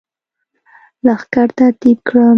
لښکر 1.05 1.47
ترتیب 1.57 1.97
کړم. 2.07 2.29